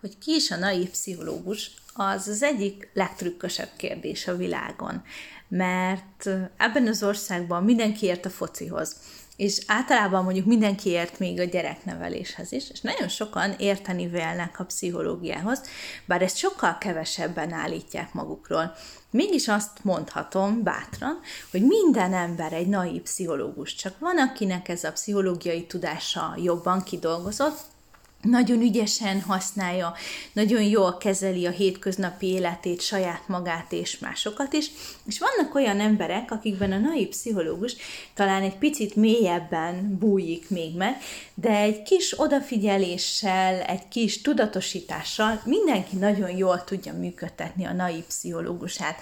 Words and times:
hogy 0.00 0.18
ki 0.18 0.34
is 0.34 0.50
a 0.50 0.56
naív 0.56 0.90
pszichológus, 0.90 1.70
az 1.94 2.28
az 2.28 2.42
egyik 2.42 2.90
legtrükkösebb 2.92 3.70
kérdés 3.76 4.26
a 4.26 4.36
világon, 4.36 5.02
mert 5.48 6.28
ebben 6.56 6.86
az 6.86 7.02
országban 7.02 7.64
mindenki 7.64 8.06
ért 8.06 8.24
a 8.24 8.30
focihoz, 8.30 8.96
és 9.36 9.62
általában 9.66 10.24
mondjuk 10.24 10.46
mindenki 10.46 10.90
ért 10.90 11.18
még 11.18 11.40
a 11.40 11.44
gyerekneveléshez 11.44 12.52
is, 12.52 12.70
és 12.70 12.80
nagyon 12.80 13.08
sokan 13.08 13.54
érteni 13.58 14.06
vélnek 14.06 14.60
a 14.60 14.64
pszichológiához, 14.64 15.60
bár 16.04 16.22
ezt 16.22 16.36
sokkal 16.36 16.78
kevesebben 16.78 17.52
állítják 17.52 18.12
magukról. 18.12 18.74
Mégis 19.10 19.48
azt 19.48 19.78
mondhatom 19.82 20.62
bátran, 20.62 21.20
hogy 21.50 21.62
minden 21.62 22.14
ember 22.14 22.52
egy 22.52 22.68
naív 22.68 23.02
pszichológus, 23.02 23.74
csak 23.74 23.98
van, 23.98 24.18
akinek 24.18 24.68
ez 24.68 24.84
a 24.84 24.92
pszichológiai 24.92 25.66
tudása 25.66 26.34
jobban 26.42 26.82
kidolgozott, 26.82 27.58
nagyon 28.30 28.60
ügyesen 28.60 29.20
használja, 29.20 29.94
nagyon 30.32 30.62
jól 30.62 30.96
kezeli 30.96 31.46
a 31.46 31.50
hétköznapi 31.50 32.26
életét, 32.26 32.80
saját 32.80 33.28
magát 33.28 33.72
és 33.72 33.98
másokat 33.98 34.52
is, 34.52 34.70
és 35.06 35.18
vannak 35.18 35.54
olyan 35.54 35.80
emberek, 35.80 36.30
akikben 36.30 36.72
a 36.72 36.78
naiv 36.78 37.08
pszichológus 37.08 37.76
talán 38.14 38.42
egy 38.42 38.56
picit 38.56 38.96
mélyebben 38.96 39.98
bújik 39.98 40.50
még 40.50 40.76
meg, 40.76 40.96
de 41.34 41.50
egy 41.50 41.82
kis 41.82 42.20
odafigyeléssel, 42.20 43.60
egy 43.60 43.88
kis 43.88 44.20
tudatosítással 44.20 45.40
mindenki 45.44 45.96
nagyon 45.96 46.30
jól 46.30 46.64
tudja 46.64 46.92
működtetni 46.92 47.64
a 47.64 47.72
naiv 47.72 48.04
pszichológusát. 48.04 49.00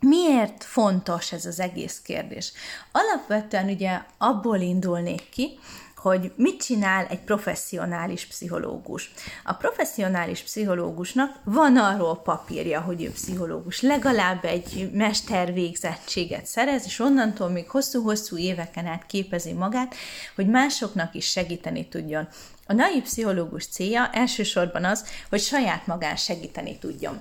Miért 0.00 0.64
fontos 0.64 1.32
ez 1.32 1.46
az 1.46 1.60
egész 1.60 2.00
kérdés? 2.04 2.52
Alapvetően 2.92 3.68
ugye 3.68 4.00
abból 4.18 4.58
indulnék 4.58 5.28
ki, 5.28 5.58
hogy 5.98 6.32
mit 6.36 6.62
csinál 6.62 7.06
egy 7.06 7.20
professzionális 7.20 8.26
pszichológus. 8.26 9.10
A 9.44 9.52
professzionális 9.52 10.40
pszichológusnak 10.40 11.36
van 11.44 11.76
arról 11.76 12.16
papírja, 12.16 12.80
hogy 12.80 13.02
ő 13.02 13.10
pszichológus. 13.10 13.80
Legalább 13.80 14.44
egy 14.44 14.90
mestervégzettséget 14.92 16.46
szerez, 16.46 16.84
és 16.84 16.98
onnantól 16.98 17.48
még 17.48 17.70
hosszú-hosszú 17.70 18.36
éveken 18.36 18.86
át 18.86 19.06
képezi 19.06 19.52
magát, 19.52 19.94
hogy 20.34 20.46
másoknak 20.46 21.14
is 21.14 21.30
segíteni 21.30 21.88
tudjon. 21.88 22.28
A 22.66 22.72
naiv 22.72 23.02
pszichológus 23.02 23.66
célja 23.66 24.10
elsősorban 24.12 24.84
az, 24.84 25.04
hogy 25.28 25.40
saját 25.40 25.86
magán 25.86 26.16
segíteni 26.16 26.78
tudjon. 26.78 27.20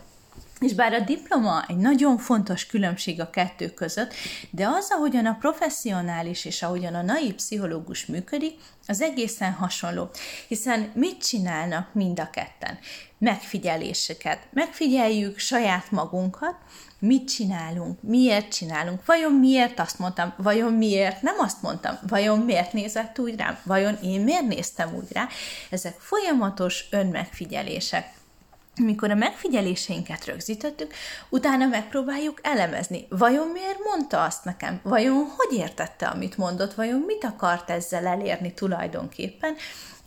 És 0.59 0.73
bár 0.73 0.93
a 0.93 0.99
diploma 0.99 1.65
egy 1.67 1.77
nagyon 1.77 2.17
fontos 2.17 2.65
különbség 2.65 3.21
a 3.21 3.29
kettő 3.29 3.69
között, 3.69 4.13
de 4.49 4.67
az, 4.67 4.87
ahogyan 4.89 5.25
a 5.25 5.37
professzionális 5.39 6.45
és 6.45 6.61
ahogyan 6.63 6.93
a 6.93 7.01
naiv 7.01 7.33
pszichológus 7.33 8.05
működik, 8.05 8.59
az 8.87 9.01
egészen 9.01 9.51
hasonló. 9.51 10.09
Hiszen 10.47 10.91
mit 10.93 11.23
csinálnak 11.23 11.93
mind 11.93 12.19
a 12.19 12.29
ketten? 12.29 12.79
Megfigyeléseket. 13.17 14.39
Megfigyeljük 14.51 15.37
saját 15.37 15.91
magunkat, 15.91 16.55
mit 16.99 17.27
csinálunk, 17.29 18.01
miért 18.01 18.53
csinálunk, 18.53 19.05
vajon 19.05 19.33
miért 19.33 19.79
azt 19.79 19.99
mondtam, 19.99 20.33
vajon 20.37 20.73
miért 20.73 21.21
nem 21.21 21.35
azt 21.39 21.61
mondtam, 21.61 21.99
vajon 22.07 22.39
miért 22.39 22.73
nézett 22.73 23.19
úgy 23.19 23.35
rám, 23.35 23.57
vajon 23.63 23.97
én 24.03 24.21
miért 24.21 24.47
néztem 24.47 24.95
úgy 24.95 25.11
rá. 25.11 25.27
Ezek 25.69 25.99
folyamatos 25.99 26.85
önmegfigyelések 26.91 28.16
amikor 28.79 29.11
a 29.11 29.15
megfigyeléseinket 29.15 30.25
rögzítettük, 30.25 30.93
utána 31.29 31.65
megpróbáljuk 31.65 32.39
elemezni. 32.43 33.05
Vajon 33.09 33.47
miért 33.47 33.83
mondta 33.83 34.23
azt 34.23 34.43
nekem? 34.43 34.79
Vajon 34.83 35.33
hogy 35.37 35.57
értette, 35.57 36.07
amit 36.07 36.37
mondott? 36.37 36.73
Vajon 36.73 36.99
mit 36.99 37.23
akart 37.23 37.69
ezzel 37.69 38.07
elérni 38.07 38.53
tulajdonképpen? 38.53 39.55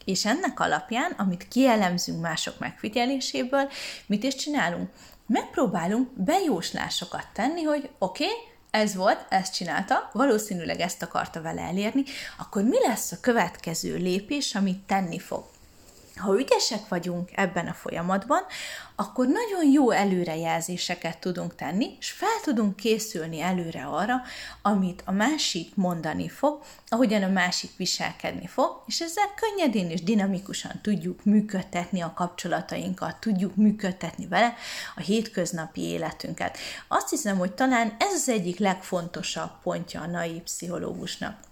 És 0.04 0.27
ennek 0.27 0.60
alapján, 0.60 1.14
amit 1.16 1.48
kielemzünk 1.48 2.20
mások 2.20 2.58
megfigyeléséből, 2.58 3.68
mit 4.06 4.22
is 4.24 4.34
csinálunk? 4.34 4.90
Megpróbálunk 5.27 6.08
bejóslásokat 6.14 7.27
tenni, 7.32 7.62
hogy 7.62 7.90
oké, 7.98 8.24
okay, 8.24 8.36
ez 8.70 8.94
volt, 8.94 9.27
ezt 9.28 9.55
csinálta, 9.55 10.11
valószínűleg 10.12 10.80
ezt 10.80 11.02
akarta 11.02 11.42
vele 11.42 11.61
elérni, 11.61 12.05
akkor 12.39 12.62
mi 12.62 12.77
lesz 12.86 13.12
a 13.12 13.20
következő 13.20 13.96
lépés, 13.96 14.55
amit 14.55 14.78
tenni 14.86 15.18
fog? 15.18 15.45
Ha 16.16 16.38
ügyesek 16.38 16.88
vagyunk 16.88 17.30
ebben 17.34 17.66
a 17.66 17.72
folyamatban, 17.72 18.42
akkor 18.96 19.26
nagyon 19.26 19.72
jó 19.72 19.90
előrejelzéseket 19.90 21.18
tudunk 21.18 21.54
tenni, 21.54 21.96
és 21.98 22.10
fel 22.10 22.40
tudunk 22.42 22.76
készülni 22.76 23.40
előre 23.40 23.84
arra, 23.84 24.22
amit 24.62 25.02
a 25.04 25.12
másik 25.12 25.74
mondani 25.74 26.28
fog, 26.28 26.62
ahogyan 26.88 27.22
a 27.22 27.28
másik 27.28 27.70
viselkedni 27.76 28.46
fog, 28.46 28.82
és 28.86 29.00
ezzel 29.00 29.34
könnyedén 29.34 29.90
és 29.90 30.02
dinamikusan 30.02 30.80
tudjuk 30.82 31.24
működtetni 31.24 32.00
a 32.00 32.12
kapcsolatainkat, 32.14 33.20
tudjuk 33.20 33.56
működtetni 33.56 34.27
vele 34.27 34.54
a 34.96 35.00
hétköznapi 35.00 35.80
életünket. 35.80 36.58
Azt 36.88 37.10
hiszem, 37.10 37.38
hogy 37.38 37.52
talán 37.52 37.96
ez 37.98 38.12
az 38.12 38.28
egyik 38.28 38.58
legfontosabb 38.58 39.50
pontja 39.62 40.00
a 40.00 40.06
naív 40.06 40.42
pszichológusnak. 40.42 41.49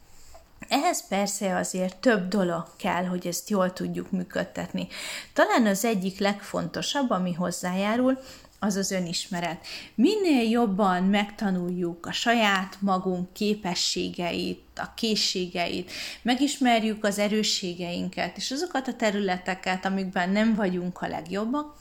Ehhez 0.69 1.07
persze 1.09 1.57
azért 1.57 1.97
több 1.97 2.29
dolog 2.29 2.67
kell, 2.77 3.05
hogy 3.05 3.27
ezt 3.27 3.51
jól 3.51 3.73
tudjuk 3.73 4.11
működtetni. 4.11 4.89
Talán 5.33 5.67
az 5.67 5.85
egyik 5.85 6.19
legfontosabb, 6.19 7.11
ami 7.11 7.33
hozzájárul, 7.33 8.19
az 8.59 8.77
az 8.77 8.91
önismeret. 8.91 9.67
Minél 9.95 10.51
jobban 10.51 11.05
megtanuljuk 11.05 12.07
a 12.07 12.13
saját 12.13 12.77
magunk 12.81 13.33
képességeit, 13.33 14.63
a 14.77 14.95
készségeit, 14.95 15.91
megismerjük 16.23 17.05
az 17.05 17.19
erősségeinket, 17.19 18.37
és 18.37 18.51
azokat 18.51 18.89
a 18.89 18.95
területeket, 18.95 19.85
amikben 19.85 20.31
nem 20.31 20.55
vagyunk 20.55 21.01
a 21.01 21.09
legjobbak, 21.09 21.77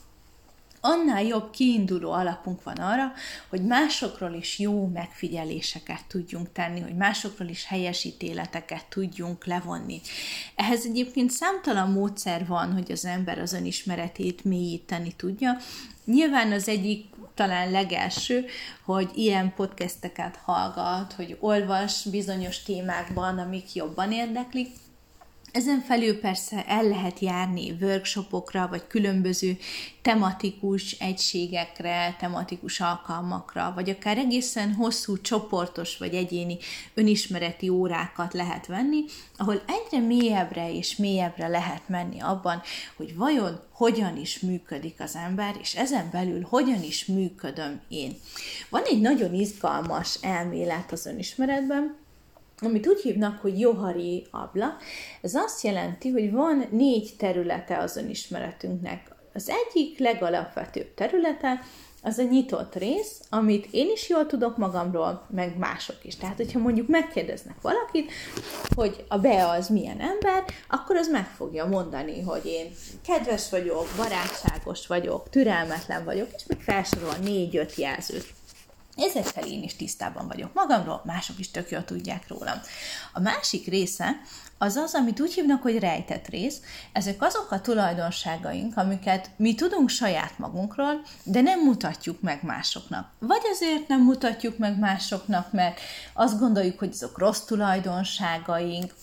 annál 0.81 1.23
jobb 1.23 1.49
kiinduló 1.51 2.11
alapunk 2.11 2.63
van 2.63 2.75
arra, 2.75 3.11
hogy 3.49 3.61
másokról 3.61 4.33
is 4.33 4.59
jó 4.59 4.87
megfigyeléseket 4.87 6.05
tudjunk 6.07 6.51
tenni, 6.51 6.79
hogy 6.79 6.95
másokról 6.95 7.47
is 7.47 7.65
helyes 7.65 8.03
ítéleteket 8.03 8.85
tudjunk 8.89 9.45
levonni. 9.45 10.01
Ehhez 10.55 10.85
egyébként 10.85 11.31
számtalan 11.31 11.91
módszer 11.91 12.47
van, 12.47 12.73
hogy 12.73 12.91
az 12.91 13.05
ember 13.05 13.39
az 13.39 13.53
önismeretét 13.53 14.43
mélyíteni 14.43 15.13
tudja. 15.15 15.57
Nyilván 16.05 16.51
az 16.51 16.67
egyik 16.67 17.05
talán 17.33 17.71
legelső, 17.71 18.45
hogy 18.85 19.09
ilyen 19.15 19.53
podcasteket 19.55 20.35
hallgat, 20.35 21.13
hogy 21.13 21.37
olvas 21.39 22.03
bizonyos 22.03 22.63
témákban, 22.63 23.37
amik 23.37 23.73
jobban 23.73 24.11
érdeklik, 24.11 24.69
ezen 25.51 25.81
felül 25.81 26.19
persze 26.19 26.65
el 26.65 26.83
lehet 26.83 27.19
járni 27.19 27.77
workshopokra, 27.81 28.67
vagy 28.67 28.87
különböző 28.87 29.57
tematikus 30.01 30.91
egységekre, 30.91 32.15
tematikus 32.19 32.79
alkalmakra, 32.79 33.71
vagy 33.75 33.89
akár 33.89 34.17
egészen 34.17 34.73
hosszú 34.73 35.21
csoportos 35.21 35.97
vagy 35.97 36.13
egyéni 36.13 36.57
önismereti 36.93 37.69
órákat 37.69 38.33
lehet 38.33 38.65
venni, 38.65 39.03
ahol 39.37 39.61
egyre 39.67 40.05
mélyebbre 40.05 40.73
és 40.73 40.95
mélyebbre 40.95 41.47
lehet 41.47 41.89
menni 41.89 42.19
abban, 42.19 42.61
hogy 42.95 43.15
vajon 43.15 43.59
hogyan 43.71 44.17
is 44.17 44.39
működik 44.39 44.95
az 44.99 45.15
ember, 45.15 45.55
és 45.61 45.75
ezen 45.75 46.09
belül 46.11 46.41
hogyan 46.49 46.83
is 46.83 47.05
működöm 47.05 47.81
én. 47.87 48.17
Van 48.69 48.83
egy 48.83 49.01
nagyon 49.01 49.33
izgalmas 49.33 50.17
elmélet 50.21 50.91
az 50.91 51.05
önismeretben, 51.05 52.06
amit 52.61 52.87
úgy 52.87 53.01
hívnak, 53.01 53.41
hogy 53.41 53.59
Johari 53.59 54.27
abla, 54.31 54.77
ez 55.21 55.35
azt 55.35 55.63
jelenti, 55.63 56.09
hogy 56.09 56.31
van 56.31 56.65
négy 56.71 57.13
területe 57.17 57.77
az 57.77 57.95
önismeretünknek. 57.95 59.15
Az 59.33 59.49
egyik 59.49 59.99
legalapvetőbb 59.99 60.93
területe, 60.93 61.59
az 62.01 62.17
a 62.17 62.23
nyitott 62.23 62.75
rész, 62.75 63.21
amit 63.29 63.67
én 63.71 63.89
is 63.91 64.09
jól 64.09 64.25
tudok 64.25 64.57
magamról, 64.57 65.27
meg 65.29 65.57
mások 65.57 65.95
is. 66.01 66.15
Tehát, 66.15 66.35
hogyha 66.35 66.59
mondjuk 66.59 66.87
megkérdeznek 66.87 67.61
valakit, 67.61 68.11
hogy 68.75 69.05
a 69.07 69.17
Bea 69.17 69.49
az 69.49 69.69
milyen 69.69 69.99
ember, 69.99 70.43
akkor 70.67 70.95
az 70.95 71.09
meg 71.09 71.25
fogja 71.25 71.65
mondani, 71.65 72.21
hogy 72.21 72.45
én 72.45 72.71
kedves 73.07 73.49
vagyok, 73.49 73.87
barátságos 73.97 74.87
vagyok, 74.87 75.29
türelmetlen 75.29 76.03
vagyok, 76.03 76.27
és 76.35 76.43
még 76.47 76.59
felsorol 76.61 77.13
négy-öt 77.21 77.75
jelzőt. 77.75 78.36
Ezekkel 78.97 79.45
én 79.45 79.63
is 79.63 79.75
tisztában 79.75 80.27
vagyok 80.27 80.53
magamról, 80.53 81.01
mások 81.05 81.39
is 81.39 81.51
tök 81.51 81.69
jól 81.69 81.83
tudják 81.83 82.27
rólam. 82.27 82.57
A 83.13 83.19
másik 83.19 83.67
része 83.67 84.21
az 84.57 84.75
az, 84.75 84.93
amit 84.93 85.19
úgy 85.19 85.33
hívnak, 85.33 85.61
hogy 85.61 85.79
rejtett 85.79 86.27
rész. 86.27 86.61
Ezek 86.91 87.21
azok 87.21 87.51
a 87.51 87.61
tulajdonságaink, 87.61 88.77
amiket 88.77 89.29
mi 89.35 89.55
tudunk 89.55 89.89
saját 89.89 90.37
magunkról, 90.37 91.01
de 91.23 91.41
nem 91.41 91.63
mutatjuk 91.63 92.21
meg 92.21 92.43
másoknak. 92.43 93.11
Vagy 93.19 93.41
azért 93.51 93.87
nem 93.87 94.01
mutatjuk 94.01 94.57
meg 94.57 94.79
másoknak, 94.79 95.51
mert 95.51 95.79
azt 96.13 96.39
gondoljuk, 96.39 96.79
hogy 96.79 96.89
azok 96.91 97.17
rossz 97.17 97.41
tulajdonságaink, 97.41 98.93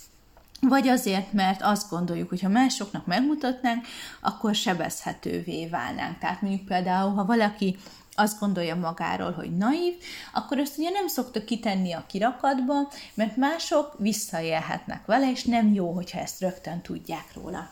vagy 0.60 0.88
azért, 0.88 1.32
mert 1.32 1.62
azt 1.62 1.90
gondoljuk, 1.90 2.28
hogy 2.28 2.42
ha 2.42 2.48
másoknak 2.48 3.06
megmutatnánk, 3.06 3.86
akkor 4.20 4.54
sebezhetővé 4.54 5.66
válnánk. 5.66 6.18
Tehát 6.18 6.42
mondjuk 6.42 6.64
például, 6.64 7.14
ha 7.14 7.24
valaki 7.24 7.76
azt 8.14 8.38
gondolja 8.38 8.74
magáról, 8.74 9.32
hogy 9.32 9.56
naív, 9.56 9.94
akkor 10.32 10.58
ezt 10.58 10.78
ugye 10.78 10.90
nem 10.90 11.08
szokta 11.08 11.44
kitenni 11.44 11.92
a 11.92 12.04
kirakatba, 12.06 12.74
mert 13.14 13.36
mások 13.36 13.94
visszaélhetnek 13.98 15.06
vele, 15.06 15.30
és 15.30 15.44
nem 15.44 15.72
jó, 15.72 15.92
hogyha 15.92 16.18
ezt 16.18 16.40
rögtön 16.40 16.80
tudják 16.80 17.34
róla. 17.34 17.70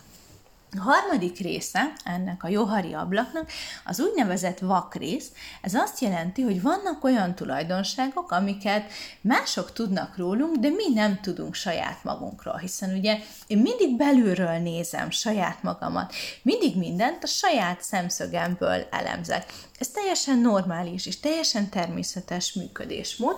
A 0.78 0.80
harmadik 0.80 1.38
része 1.38 1.92
ennek 2.04 2.44
a 2.44 2.48
johari 2.48 2.92
ablaknak 2.92 3.50
az 3.84 4.00
úgynevezett 4.00 4.58
vakrész. 4.58 5.32
Ez 5.60 5.74
azt 5.74 6.00
jelenti, 6.00 6.42
hogy 6.42 6.62
vannak 6.62 7.04
olyan 7.04 7.34
tulajdonságok, 7.34 8.30
amiket 8.30 8.90
mások 9.20 9.72
tudnak 9.72 10.16
rólunk, 10.16 10.56
de 10.56 10.68
mi 10.68 10.94
nem 10.94 11.20
tudunk 11.20 11.54
saját 11.54 12.04
magunkról, 12.04 12.56
hiszen 12.56 12.94
ugye 12.96 13.18
én 13.46 13.58
mindig 13.58 13.96
belülről 13.96 14.58
nézem 14.58 15.10
saját 15.10 15.62
magamat, 15.62 16.14
mindig 16.42 16.76
mindent 16.76 17.24
a 17.24 17.26
saját 17.26 17.82
szemszögemből 17.82 18.86
elemzek. 18.90 19.52
Ez 19.78 19.88
teljesen 19.88 20.38
normális 20.38 21.06
és 21.06 21.20
teljesen 21.20 21.68
természetes 21.68 22.52
működésmód, 22.52 23.36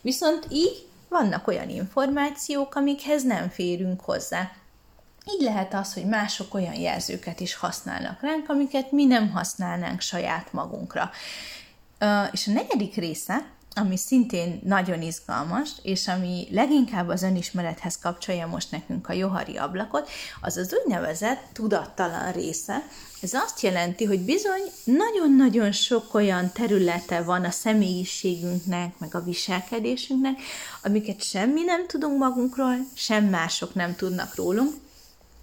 viszont 0.00 0.46
így 0.50 0.86
vannak 1.08 1.46
olyan 1.46 1.68
információk, 1.68 2.74
amikhez 2.74 3.22
nem 3.22 3.48
férünk 3.48 4.00
hozzá. 4.00 4.50
Így 5.34 5.42
lehet 5.42 5.74
az, 5.74 5.94
hogy 5.94 6.04
mások 6.04 6.54
olyan 6.54 6.74
jelzőket 6.74 7.40
is 7.40 7.54
használnak 7.54 8.20
ránk, 8.20 8.48
amiket 8.48 8.92
mi 8.92 9.04
nem 9.04 9.30
használnánk 9.30 10.00
saját 10.00 10.52
magunkra. 10.52 11.10
És 12.32 12.46
a 12.46 12.52
negyedik 12.52 12.94
része, 12.94 13.46
ami 13.74 13.96
szintén 13.96 14.60
nagyon 14.64 15.02
izgalmas, 15.02 15.70
és 15.82 16.08
ami 16.08 16.48
leginkább 16.50 17.08
az 17.08 17.22
önismerethez 17.22 17.98
kapcsolja 17.98 18.46
most 18.46 18.70
nekünk 18.70 19.08
a 19.08 19.12
johari 19.12 19.56
ablakot, 19.56 20.08
az 20.40 20.56
az 20.56 20.76
úgynevezett 20.82 21.42
tudattalan 21.52 22.32
része. 22.32 22.82
Ez 23.20 23.32
azt 23.34 23.60
jelenti, 23.60 24.04
hogy 24.04 24.20
bizony 24.20 24.62
nagyon-nagyon 24.84 25.72
sok 25.72 26.14
olyan 26.14 26.52
területe 26.52 27.22
van 27.22 27.44
a 27.44 27.50
személyiségünknek, 27.50 28.98
meg 28.98 29.14
a 29.14 29.24
viselkedésünknek, 29.24 30.40
amiket 30.82 31.22
semmi 31.22 31.62
nem 31.62 31.86
tudunk 31.86 32.18
magunkról, 32.18 32.76
sem 32.94 33.24
mások 33.24 33.74
nem 33.74 33.96
tudnak 33.96 34.34
rólunk, 34.34 34.74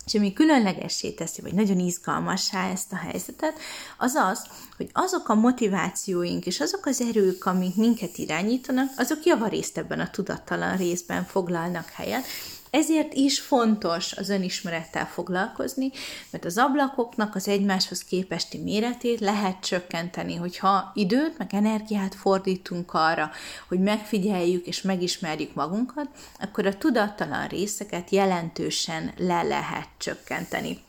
és 0.05 0.13
ami 0.13 0.33
különlegessé 0.33 1.11
teszi, 1.11 1.41
vagy 1.41 1.53
nagyon 1.53 1.79
izgalmassá 1.79 2.69
ezt 2.69 2.91
a 2.91 2.95
helyzetet, 2.95 3.59
az 3.97 4.13
az, 4.13 4.41
hogy 4.77 4.89
azok 4.93 5.29
a 5.29 5.35
motivációink 5.35 6.45
és 6.45 6.59
azok 6.59 6.85
az 6.85 7.01
erők, 7.01 7.45
amik 7.45 7.75
minket 7.75 8.17
irányítanak, 8.17 8.91
azok 8.97 9.25
javarészt 9.25 9.77
ebben 9.77 9.99
a 9.99 10.09
tudattalan 10.09 10.77
részben 10.77 11.25
foglalnak 11.25 11.89
helyet, 11.89 12.25
ezért 12.73 13.13
is 13.13 13.39
fontos 13.39 14.13
az 14.13 14.29
önismerettel 14.29 15.05
foglalkozni, 15.05 15.91
mert 16.29 16.45
az 16.45 16.57
ablakoknak 16.57 17.35
az 17.35 17.47
egymáshoz 17.47 18.03
képesti 18.03 18.57
méretét 18.57 19.19
lehet 19.19 19.59
csökkenteni, 19.59 20.35
hogyha 20.35 20.91
időt, 20.93 21.37
meg 21.37 21.53
energiát 21.53 22.15
fordítunk 22.15 22.93
arra, 22.93 23.31
hogy 23.67 23.79
megfigyeljük 23.79 24.65
és 24.65 24.81
megismerjük 24.81 25.53
magunkat, 25.53 26.07
akkor 26.39 26.65
a 26.65 26.77
tudattalan 26.77 27.47
részeket 27.47 28.09
jelentősen 28.09 29.13
le 29.17 29.43
lehet 29.43 29.87
csökkenteni. 29.97 30.79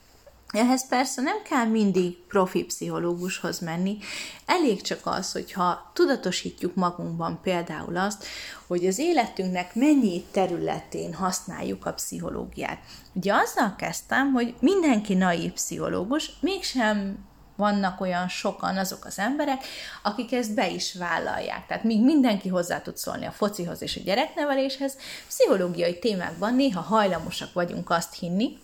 Ehhez 0.54 0.88
persze 0.88 1.22
nem 1.22 1.42
kell 1.42 1.64
mindig 1.64 2.16
profi 2.28 2.64
pszichológushoz 2.64 3.58
menni, 3.58 3.98
elég 4.46 4.82
csak 4.82 5.00
az, 5.02 5.32
hogyha 5.32 5.90
tudatosítjuk 5.94 6.74
magunkban 6.74 7.40
például 7.42 7.96
azt, 7.96 8.24
hogy 8.66 8.86
az 8.86 8.98
életünknek 8.98 9.74
mennyi 9.74 10.24
területén 10.30 11.14
használjuk 11.14 11.86
a 11.86 11.92
pszichológiát. 11.92 12.78
Ugye 13.12 13.34
azzal 13.34 13.74
kezdtem, 13.76 14.32
hogy 14.32 14.54
mindenki 14.60 15.14
naív 15.14 15.52
pszichológus, 15.52 16.30
mégsem 16.40 17.18
vannak 17.56 18.00
olyan 18.00 18.28
sokan 18.28 18.76
azok 18.76 19.04
az 19.04 19.18
emberek, 19.18 19.64
akik 20.02 20.32
ezt 20.32 20.54
be 20.54 20.70
is 20.70 20.94
vállalják. 20.94 21.66
Tehát 21.66 21.84
míg 21.84 22.04
mindenki 22.04 22.48
hozzá 22.48 22.80
tud 22.80 22.96
szólni 22.96 23.26
a 23.26 23.30
focihoz 23.30 23.82
és 23.82 23.96
a 23.96 24.00
gyerekneveléshez, 24.04 24.96
pszichológiai 25.26 25.98
témákban 25.98 26.54
néha 26.54 26.80
hajlamosak 26.80 27.52
vagyunk 27.52 27.90
azt 27.90 28.18
hinni, 28.18 28.58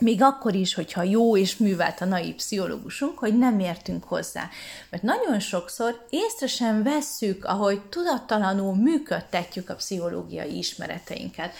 még 0.00 0.22
akkor 0.22 0.54
is, 0.54 0.74
hogyha 0.74 1.02
jó 1.02 1.36
és 1.36 1.56
művelt 1.56 2.00
a 2.00 2.04
naiv 2.04 2.34
pszichológusunk, 2.34 3.18
hogy 3.18 3.38
nem 3.38 3.60
értünk 3.60 4.04
hozzá. 4.04 4.48
Mert 4.90 5.02
nagyon 5.02 5.40
sokszor 5.40 6.06
észre 6.10 6.46
sem 6.46 6.82
vesszük, 6.82 7.44
ahogy 7.44 7.80
tudattalanul 7.80 8.74
működtetjük 8.74 9.70
a 9.70 9.74
pszichológiai 9.74 10.58
ismereteinket. 10.58 11.54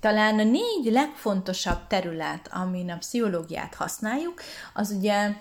Talán 0.00 0.38
a 0.38 0.44
négy 0.44 0.92
legfontosabb 0.92 1.86
terület, 1.86 2.48
amin 2.50 2.90
a 2.90 2.98
pszichológiát 2.98 3.74
használjuk, 3.74 4.40
az 4.74 4.90
ugye 4.90 5.32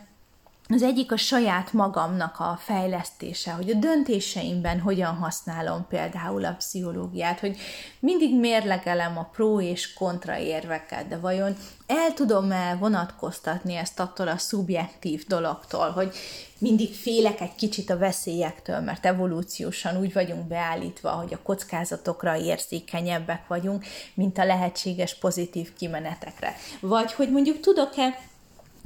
az 0.69 0.83
egyik 0.83 1.11
a 1.11 1.17
saját 1.17 1.73
magamnak 1.73 2.39
a 2.39 2.59
fejlesztése, 2.61 3.51
hogy 3.51 3.69
a 3.69 3.73
döntéseimben 3.73 4.79
hogyan 4.79 5.15
használom 5.15 5.85
például 5.89 6.45
a 6.45 6.55
pszichológiát, 6.57 7.39
hogy 7.39 7.57
mindig 7.99 8.39
mérlegelem 8.39 9.17
a 9.17 9.29
pró 9.31 9.61
és 9.61 9.93
kontra 9.93 10.37
érveket, 10.37 11.07
de 11.07 11.17
vajon 11.17 11.55
el 11.85 12.13
tudom-e 12.13 12.75
vonatkoztatni 12.75 13.75
ezt 13.75 13.99
attól 13.99 14.27
a 14.27 14.37
szubjektív 14.37 15.25
dologtól, 15.27 15.89
hogy 15.89 16.15
mindig 16.57 16.93
félek 16.93 17.41
egy 17.41 17.55
kicsit 17.55 17.89
a 17.89 17.97
veszélyektől, 17.97 18.79
mert 18.79 19.05
evolúciósan 19.05 19.97
úgy 19.97 20.13
vagyunk 20.13 20.47
beállítva, 20.47 21.09
hogy 21.09 21.33
a 21.33 21.41
kockázatokra 21.43 22.37
érzékenyebbek 22.37 23.47
vagyunk, 23.47 23.85
mint 24.13 24.37
a 24.37 24.45
lehetséges 24.45 25.15
pozitív 25.15 25.73
kimenetekre. 25.73 26.55
Vagy 26.79 27.13
hogy 27.13 27.31
mondjuk 27.31 27.59
tudok-e 27.59 28.19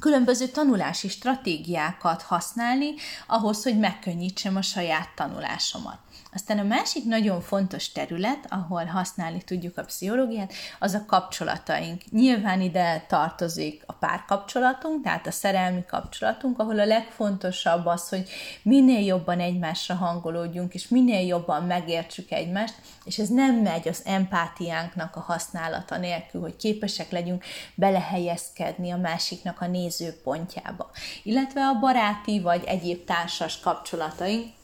különböző 0.02 0.48
tanulási 0.48 1.08
stratégiákat 1.08 2.22
használni 2.22 2.94
ahhoz, 3.28 3.64
hogy 3.64 3.80
megkönnyítsem 3.80 4.56
a 4.56 4.62
saját 4.62 5.10
tanulásomat. 5.16 5.98
Aztán 6.34 6.60
a 6.60 6.64
másik 6.64 7.06
nagyon 7.06 7.42
fontos 7.42 7.92
terület, 7.92 8.46
ahol 8.50 8.86
használni 8.86 9.42
tudjuk 9.44 9.78
a 9.78 9.84
pszichológiát, 9.84 10.54
az 10.80 10.94
a 10.94 11.06
kapcsolataink. 11.06 12.02
Nyilván 12.12 12.62
ide 12.62 13.06
tartozik 13.08 13.84
a 13.86 13.94
párkapcsolatunk, 13.94 15.04
tehát 15.04 15.28
a 15.28 15.32
szerelmi 15.32 15.86
kapcsolatunk, 15.86 16.60
ahol 16.60 16.80
a 16.80 16.86
legfontosabb 16.86 17.86
az, 17.86 18.10
hogy 18.10 18.30
minél 18.64 19.06
jobban 19.06 19.40
egymásra 19.40 19.96
hangolódjunk, 19.96 20.74
és 20.74 20.88
minél 20.88 21.28
jobban 21.28 21.64
megértsük 21.64 22.32
egymást, 22.32 22.76
és 23.04 23.18
ez 23.18 23.30
nem 23.30 23.56
megy 23.56 23.88
az 23.88 24.02
empátiánknak 24.06 25.16
a 25.16 25.20
használata 25.20 25.98
nélkül, 25.98 26.42
hogy 26.42 26.56
képesek 26.56 27.12
legyünk 27.12 27.44
belehelyezkedni 27.76 28.92
a 28.92 28.98
másiknak 28.98 29.62
a 29.62 29.68
nézőpontjába. 29.68 30.92
Illetve 31.24 31.62
a 31.62 31.80
baráti 31.80 32.40
vagy 32.40 32.64
egyéb 32.64 33.06
társas 33.06 33.60
kapcsolataink, 33.60 34.60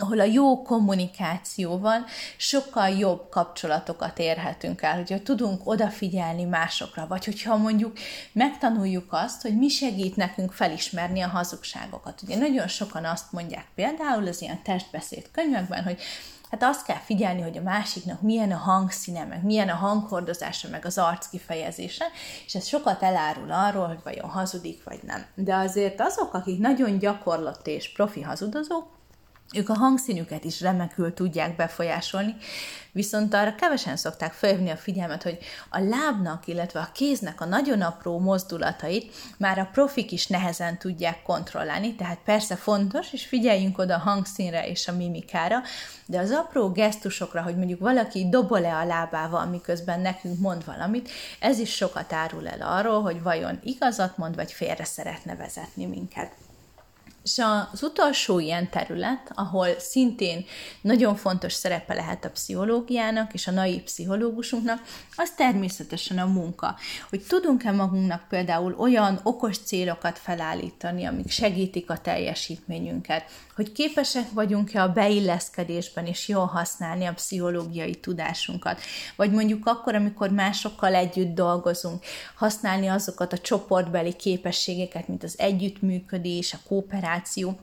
ahol 0.00 0.20
a 0.20 0.24
jó 0.24 0.62
kommunikációval 0.62 2.04
sokkal 2.36 2.88
jobb 2.88 3.28
kapcsolatokat 3.28 4.18
érhetünk 4.18 4.82
el, 4.82 4.96
hogyha 4.96 5.22
tudunk 5.22 5.60
odafigyelni 5.64 6.44
másokra, 6.44 7.06
vagy 7.06 7.24
hogyha 7.24 7.56
mondjuk 7.56 7.98
megtanuljuk 8.32 9.06
azt, 9.10 9.42
hogy 9.42 9.58
mi 9.58 9.68
segít 9.68 10.16
nekünk 10.16 10.52
felismerni 10.52 11.20
a 11.20 11.28
hazugságokat. 11.28 12.22
Ugye 12.22 12.36
nagyon 12.36 12.68
sokan 12.68 13.04
azt 13.04 13.32
mondják 13.32 13.66
például 13.74 14.26
az 14.26 14.42
ilyen 14.42 14.62
testbeszéd 14.62 15.30
könyvekben, 15.30 15.82
hogy 15.82 16.00
hát 16.50 16.62
azt 16.62 16.84
kell 16.84 16.98
figyelni, 17.04 17.40
hogy 17.40 17.58
a 17.58 17.62
másiknak 17.62 18.22
milyen 18.22 18.52
a 18.52 18.56
hangszíne, 18.56 19.24
meg 19.24 19.44
milyen 19.44 19.68
a 19.68 19.74
hanghordozása, 19.74 20.68
meg 20.68 20.84
az 20.84 20.98
arc 20.98 21.28
kifejezése, 21.28 22.04
és 22.46 22.54
ez 22.54 22.66
sokat 22.66 23.02
elárul 23.02 23.52
arról, 23.52 23.86
hogy 23.86 24.00
vajon 24.04 24.28
hazudik, 24.28 24.84
vagy 24.84 25.00
nem. 25.02 25.26
De 25.34 25.54
azért 25.54 26.00
azok, 26.00 26.34
akik 26.34 26.58
nagyon 26.58 26.98
gyakorlott 26.98 27.66
és 27.66 27.92
profi 27.92 28.22
hazudozók, 28.22 28.99
ők 29.54 29.68
a 29.68 29.74
hangszínüket 29.74 30.44
is 30.44 30.60
remekül 30.60 31.14
tudják 31.14 31.56
befolyásolni, 31.56 32.36
viszont 32.92 33.34
arra 33.34 33.54
kevesen 33.54 33.96
szokták 33.96 34.32
felhívni 34.32 34.70
a 34.70 34.76
figyelmet, 34.76 35.22
hogy 35.22 35.38
a 35.70 35.78
lábnak, 35.80 36.46
illetve 36.46 36.80
a 36.80 36.90
kéznek 36.94 37.40
a 37.40 37.44
nagyon 37.44 37.80
apró 37.80 38.18
mozdulatait 38.18 39.14
már 39.38 39.58
a 39.58 39.68
profik 39.72 40.12
is 40.12 40.26
nehezen 40.26 40.78
tudják 40.78 41.22
kontrollálni, 41.22 41.94
tehát 41.94 42.18
persze 42.24 42.56
fontos, 42.56 43.12
és 43.12 43.26
figyeljünk 43.26 43.78
oda 43.78 43.94
a 43.94 43.98
hangszínre 43.98 44.68
és 44.68 44.88
a 44.88 44.92
mimikára, 44.92 45.62
de 46.06 46.18
az 46.18 46.30
apró 46.30 46.70
gesztusokra, 46.70 47.42
hogy 47.42 47.56
mondjuk 47.56 47.80
valaki 47.80 48.28
dobol-e 48.28 48.76
a 48.76 48.84
lábával, 48.84 49.46
miközben 49.46 50.00
nekünk 50.00 50.38
mond 50.38 50.64
valamit, 50.64 51.10
ez 51.40 51.58
is 51.58 51.74
sokat 51.74 52.12
árul 52.12 52.48
el 52.48 52.62
arról, 52.62 53.02
hogy 53.02 53.22
vajon 53.22 53.58
igazat 53.62 54.16
mond, 54.16 54.34
vagy 54.34 54.52
félre 54.52 54.84
szeretne 54.84 55.36
vezetni 55.36 55.86
minket. 55.86 56.32
És 57.30 57.42
az 57.72 57.82
utolsó 57.82 58.38
ilyen 58.38 58.70
terület, 58.70 59.30
ahol 59.34 59.78
szintén 59.78 60.44
nagyon 60.80 61.16
fontos 61.16 61.52
szerepe 61.52 61.94
lehet 61.94 62.24
a 62.24 62.30
pszichológiának 62.30 63.34
és 63.34 63.46
a 63.46 63.50
naiv 63.50 63.82
pszichológusunknak, 63.82 64.82
az 65.16 65.30
természetesen 65.30 66.18
a 66.18 66.26
munka. 66.26 66.76
Hogy 67.08 67.24
tudunk-e 67.28 67.70
magunknak 67.70 68.28
például 68.28 68.74
olyan 68.78 69.20
okos 69.22 69.58
célokat 69.58 70.18
felállítani, 70.18 71.04
amik 71.04 71.30
segítik 71.30 71.90
a 71.90 71.98
teljesítményünket, 71.98 73.24
hogy 73.60 73.72
képesek 73.72 74.30
vagyunk-e 74.32 74.82
a 74.82 74.92
beilleszkedésben 74.92 76.06
és 76.06 76.28
jól 76.28 76.46
használni 76.46 77.04
a 77.04 77.12
pszichológiai 77.12 77.94
tudásunkat, 77.94 78.80
vagy 79.16 79.30
mondjuk 79.30 79.66
akkor, 79.66 79.94
amikor 79.94 80.30
másokkal 80.30 80.94
együtt 80.94 81.34
dolgozunk, 81.34 82.04
használni 82.34 82.86
azokat 82.86 83.32
a 83.32 83.38
csoportbeli 83.38 84.16
képességeket, 84.16 85.08
mint 85.08 85.22
az 85.22 85.38
együttműködés, 85.38 86.52
a 86.52 86.58
kooperáció, 86.68 87.58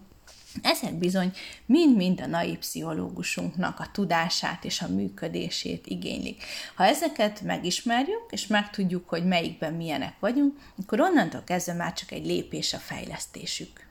Ezek 0.61 0.93
bizony 0.93 1.31
mind-mind 1.65 2.21
a 2.21 2.25
naiv 2.25 2.57
pszichológusunknak 2.57 3.79
a 3.79 3.89
tudását 3.91 4.65
és 4.65 4.81
a 4.81 4.87
működését 4.87 5.87
igénylik. 5.87 6.43
Ha 6.75 6.85
ezeket 6.85 7.41
megismerjük, 7.41 8.23
és 8.29 8.47
megtudjuk, 8.47 9.09
hogy 9.09 9.25
melyikben 9.25 9.73
milyenek 9.73 10.13
vagyunk, 10.19 10.57
akkor 10.81 11.01
onnantól 11.01 11.43
kezdve 11.45 11.73
már 11.73 11.93
csak 11.93 12.11
egy 12.11 12.25
lépés 12.25 12.73
a 12.73 12.77
fejlesztésük. 12.77 13.86